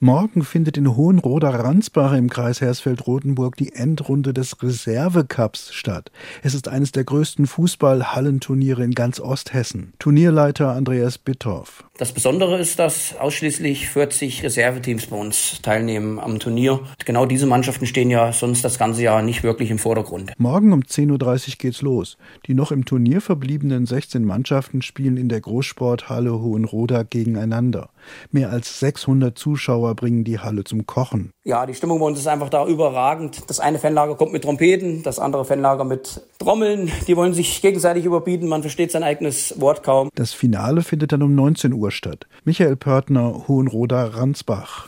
[0.00, 6.12] Morgen findet in Hohenroder Ransbach im Kreis Hersfeld-Rotenburg die Endrunde des Reserve-Cups statt.
[6.44, 9.94] Es ist eines der größten Fußball-Hallenturniere in ganz Osthessen.
[9.98, 11.82] Turnierleiter Andreas Bitthoff.
[11.98, 16.78] Das Besondere ist, dass ausschließlich 40 Reserveteams bei uns teilnehmen am Turnier.
[17.04, 20.30] Genau diese Mannschaften stehen ja sonst das ganze Jahr nicht wirklich im Vordergrund.
[20.38, 21.10] Morgen um 10.30
[21.48, 22.16] Uhr geht's los.
[22.46, 27.90] Die noch im Turnier verbliebenen 16 Mannschaften spielen in der Großsporthalle Hohenroda gegeneinander.
[28.30, 31.32] Mehr als 600 Zuschauer bringen die Halle zum Kochen.
[31.42, 33.50] Ja, die Stimmung bei uns ist einfach da überragend.
[33.50, 36.92] Das eine Fanlager kommt mit Trompeten, das andere Fanlager mit Trommeln.
[37.08, 38.46] Die wollen sich gegenseitig überbieten.
[38.46, 40.10] Man versteht sein eigenes Wort kaum.
[40.14, 42.26] Das Finale findet dann um 19 Uhr statt.
[42.44, 44.86] Michael Pörtner, Hohenroda, Ransbach.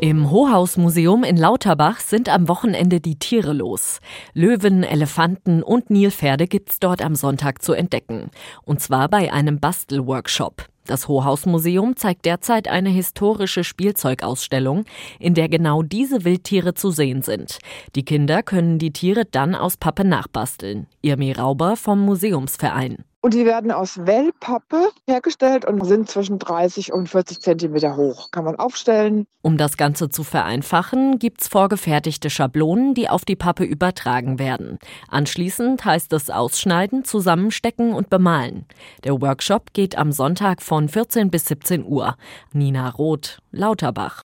[0.00, 4.00] Im Hohausmuseum in Lauterbach sind am Wochenende die Tiere los.
[4.32, 8.30] Löwen, Elefanten und Nilpferde gibt's dort am Sonntag zu entdecken.
[8.62, 10.64] Und zwar bei einem Bastelworkshop.
[10.86, 14.86] Das Hohausmuseum zeigt derzeit eine historische Spielzeugausstellung,
[15.18, 17.58] in der genau diese Wildtiere zu sehen sind.
[17.94, 20.86] Die Kinder können die Tiere dann aus Pappe nachbasteln.
[21.02, 23.04] Irmi Rauber vom Museumsverein.
[23.22, 28.30] Und die werden aus Wellpappe hergestellt und sind zwischen 30 und 40 Zentimeter hoch.
[28.30, 29.26] Kann man aufstellen.
[29.42, 34.78] Um das Ganze zu vereinfachen, gibt's vorgefertigte Schablonen, die auf die Pappe übertragen werden.
[35.08, 38.64] Anschließend heißt es ausschneiden, zusammenstecken und bemalen.
[39.04, 42.16] Der Workshop geht am Sonntag von 14 bis 17 Uhr.
[42.52, 44.22] Nina Roth, Lauterbach.